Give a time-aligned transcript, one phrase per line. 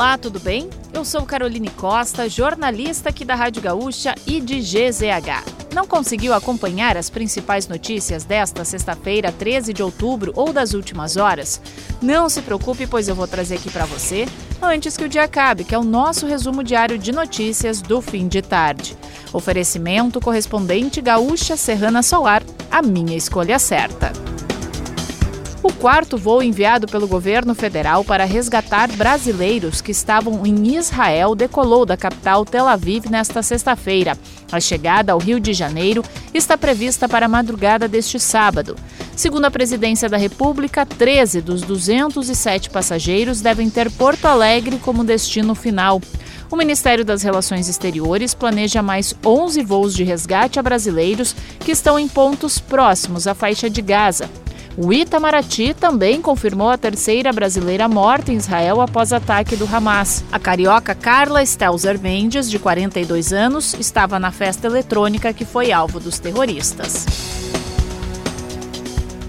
[0.00, 0.70] Olá, tudo bem?
[0.94, 5.74] Eu sou Caroline Costa, jornalista aqui da Rádio Gaúcha e de GZH.
[5.74, 11.60] Não conseguiu acompanhar as principais notícias desta sexta-feira, 13 de outubro ou das últimas horas?
[12.00, 14.26] Não se preocupe, pois eu vou trazer aqui para você
[14.62, 18.26] antes que o dia acabe, que é o nosso resumo diário de notícias do fim
[18.26, 18.96] de tarde.
[19.34, 24.29] Oferecimento correspondente Gaúcha Serrana Solar, a minha escolha certa.
[25.62, 31.84] O quarto voo enviado pelo governo federal para resgatar brasileiros que estavam em Israel decolou
[31.84, 34.16] da capital Tel Aviv nesta sexta-feira.
[34.50, 36.02] A chegada ao Rio de Janeiro
[36.32, 38.74] está prevista para a madrugada deste sábado.
[39.14, 45.54] Segundo a presidência da República, 13 dos 207 passageiros devem ter Porto Alegre como destino
[45.54, 46.00] final.
[46.50, 51.98] O Ministério das Relações Exteriores planeja mais 11 voos de resgate a brasileiros que estão
[51.98, 54.28] em pontos próximos à faixa de Gaza.
[54.76, 60.24] O Itamaraty também confirmou a terceira brasileira morta em Israel após ataque do Hamas.
[60.30, 65.98] A carioca Carla Stelzer Mendes, de 42 anos, estava na festa eletrônica que foi alvo
[65.98, 67.06] dos terroristas.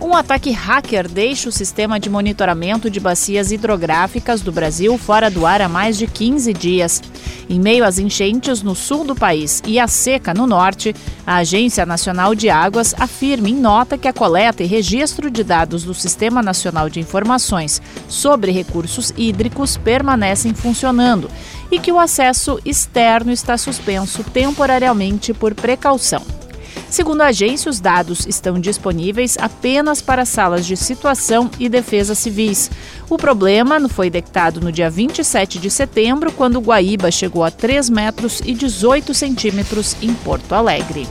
[0.00, 5.44] Um ataque hacker deixa o sistema de monitoramento de bacias hidrográficas do Brasil fora do
[5.44, 7.02] ar há mais de 15 dias.
[7.48, 10.94] Em meio às enchentes no sul do país e à seca no norte,
[11.26, 15.82] a Agência Nacional de Águas afirma em nota que a coleta e registro de dados
[15.82, 21.30] do Sistema Nacional de Informações sobre Recursos Hídricos permanecem funcionando
[21.70, 26.37] e que o acesso externo está suspenso temporariamente por precaução.
[26.90, 32.70] Segundo a agência, os dados estão disponíveis apenas para salas de situação e defesa civis.
[33.10, 37.90] O problema foi detectado no dia 27 de setembro, quando o Guaíba chegou a 3
[37.90, 41.06] metros e 18 centímetros em Porto Alegre.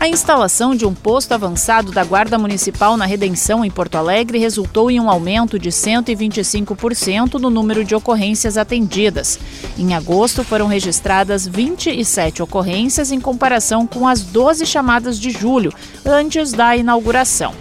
[0.00, 4.90] A instalação de um posto avançado da Guarda Municipal na Redenção, em Porto Alegre, resultou
[4.90, 9.38] em um aumento de 125% no número de ocorrências atendidas.
[9.76, 15.70] Em agosto, foram registradas 27 ocorrências em comparação com as 12 chamadas de julho,
[16.02, 17.52] antes da inauguração.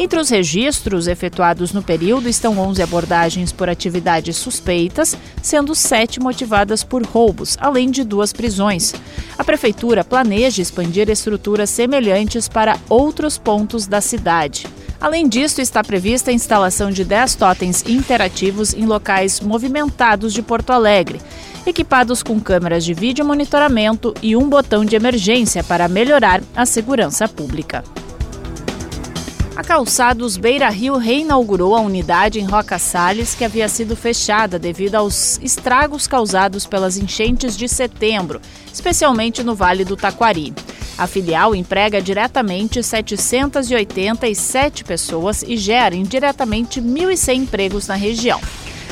[0.00, 6.82] Entre os registros efetuados no período estão 11 abordagens por atividades suspeitas, sendo sete motivadas
[6.82, 8.94] por roubos, além de duas prisões.
[9.36, 14.66] A Prefeitura planeja expandir estruturas semelhantes para outros pontos da cidade.
[14.98, 20.70] Além disso, está prevista a instalação de 10 totens interativos em locais movimentados de Porto
[20.70, 21.20] Alegre,
[21.66, 27.28] equipados com câmeras de vídeo monitoramento e um botão de emergência para melhorar a segurança
[27.28, 27.84] pública.
[29.60, 34.94] A Calçados Beira Rio reinaugurou a unidade em Roca Salles, que havia sido fechada devido
[34.94, 38.40] aos estragos causados pelas enchentes de setembro,
[38.72, 40.54] especialmente no Vale do Taquari.
[40.96, 48.40] A filial emprega diretamente 787 pessoas e gera indiretamente 1.100 empregos na região.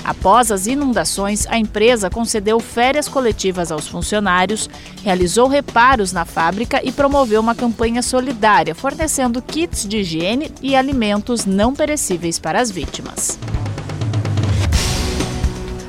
[0.09, 4.67] Após as inundações, a empresa concedeu férias coletivas aos funcionários,
[5.05, 11.45] realizou reparos na fábrica e promoveu uma campanha solidária, fornecendo kits de higiene e alimentos
[11.45, 13.39] não perecíveis para as vítimas.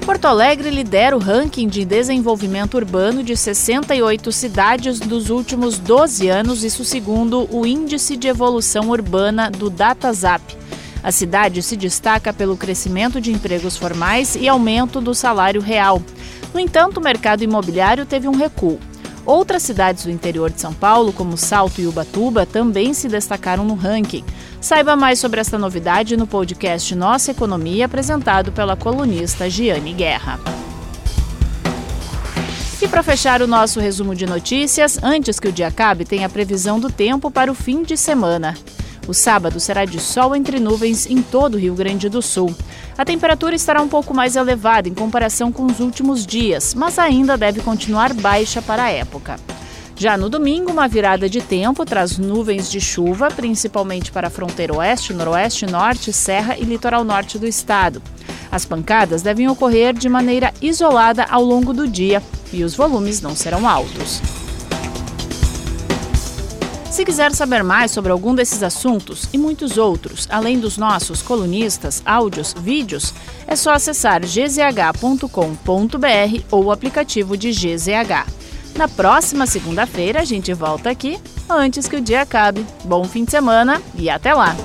[0.05, 6.65] Porto Alegre lidera o ranking de desenvolvimento urbano de 68 cidades dos últimos 12 anos,
[6.65, 10.58] isso segundo o Índice de Evolução Urbana do DataZap.
[11.03, 16.01] A cidade se destaca pelo crescimento de empregos formais e aumento do salário real.
[16.53, 18.79] No entanto, o mercado imobiliário teve um recuo.
[19.25, 23.75] Outras cidades do interior de São Paulo, como Salto e Ubatuba, também se destacaram no
[23.75, 24.23] ranking.
[24.59, 30.39] Saiba mais sobre esta novidade no podcast Nossa Economia, apresentado pela colunista Giane Guerra.
[32.81, 36.29] E para fechar o nosso resumo de notícias, antes que o dia acabe, tem a
[36.29, 38.55] previsão do tempo para o fim de semana.
[39.09, 42.55] O sábado será de sol entre nuvens em todo o Rio Grande do Sul.
[42.95, 47.35] A temperatura estará um pouco mais elevada em comparação com os últimos dias, mas ainda
[47.35, 49.39] deve continuar baixa para a época.
[49.95, 54.75] Já no domingo, uma virada de tempo traz nuvens de chuva, principalmente para a fronteira
[54.75, 58.03] oeste, noroeste, norte, serra e litoral norte do estado.
[58.51, 62.21] As pancadas devem ocorrer de maneira isolada ao longo do dia
[62.53, 64.21] e os volumes não serão altos.
[66.91, 72.01] Se quiser saber mais sobre algum desses assuntos e muitos outros, além dos nossos colunistas,
[72.05, 73.13] áudios, vídeos,
[73.47, 75.29] é só acessar gzh.com.br
[76.51, 78.27] ou o aplicativo de GZH.
[78.75, 81.19] Na próxima segunda-feira a gente volta aqui
[81.49, 82.65] antes que o dia acabe.
[82.83, 84.55] Bom fim de semana e até lá!